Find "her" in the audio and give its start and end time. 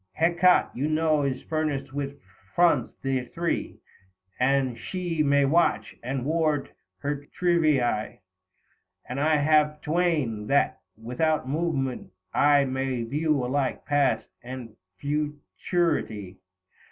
7.01-7.27